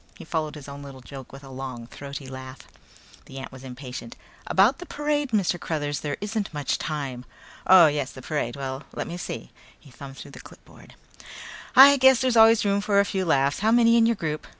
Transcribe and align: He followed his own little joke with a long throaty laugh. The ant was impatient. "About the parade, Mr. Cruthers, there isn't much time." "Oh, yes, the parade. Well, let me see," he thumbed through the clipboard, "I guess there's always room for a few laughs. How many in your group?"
He 0.17 0.25
followed 0.25 0.55
his 0.55 0.67
own 0.67 0.81
little 0.81 1.01
joke 1.01 1.31
with 1.31 1.43
a 1.43 1.51
long 1.51 1.85
throaty 1.85 2.25
laugh. 2.27 2.57
The 3.25 3.37
ant 3.37 3.51
was 3.51 3.63
impatient. 3.63 4.15
"About 4.47 4.79
the 4.79 4.87
parade, 4.87 5.29
Mr. 5.29 5.59
Cruthers, 5.59 5.99
there 5.99 6.17
isn't 6.19 6.51
much 6.51 6.79
time." 6.79 7.23
"Oh, 7.67 7.85
yes, 7.85 8.11
the 8.11 8.23
parade. 8.23 8.55
Well, 8.55 8.81
let 8.93 9.05
me 9.05 9.15
see," 9.17 9.51
he 9.79 9.91
thumbed 9.91 10.17
through 10.17 10.31
the 10.31 10.39
clipboard, 10.41 10.95
"I 11.75 11.97
guess 11.97 12.19
there's 12.21 12.35
always 12.35 12.65
room 12.65 12.81
for 12.81 12.99
a 12.99 13.05
few 13.05 13.25
laughs. 13.25 13.59
How 13.59 13.69
many 13.71 13.95
in 13.95 14.07
your 14.07 14.15
group?" 14.15 14.47